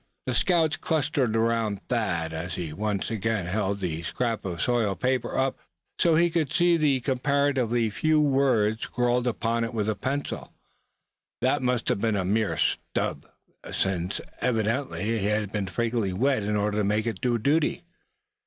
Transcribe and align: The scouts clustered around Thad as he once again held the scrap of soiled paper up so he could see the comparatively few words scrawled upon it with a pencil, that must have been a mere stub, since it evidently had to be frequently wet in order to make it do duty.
The 0.25 0.33
scouts 0.33 0.77
clustered 0.77 1.35
around 1.35 1.79
Thad 1.87 2.33
as 2.33 2.55
he 2.55 2.73
once 2.73 3.11
again 3.11 3.45
held 3.45 3.79
the 3.81 4.01
scrap 4.01 4.45
of 4.45 4.59
soiled 4.59 4.99
paper 4.99 5.37
up 5.37 5.59
so 5.99 6.15
he 6.15 6.31
could 6.31 6.51
see 6.51 6.75
the 6.75 7.01
comparatively 7.01 7.87
few 7.91 8.19
words 8.19 8.81
scrawled 8.81 9.27
upon 9.27 9.63
it 9.63 9.75
with 9.75 9.87
a 9.87 9.93
pencil, 9.93 10.51
that 11.41 11.61
must 11.61 11.87
have 11.89 12.01
been 12.01 12.15
a 12.15 12.25
mere 12.25 12.57
stub, 12.57 13.27
since 13.71 14.19
it 14.19 14.29
evidently 14.39 15.19
had 15.19 15.53
to 15.53 15.59
be 15.65 15.69
frequently 15.71 16.13
wet 16.13 16.41
in 16.41 16.55
order 16.55 16.79
to 16.79 16.83
make 16.83 17.05
it 17.05 17.21
do 17.21 17.37
duty. 17.37 17.83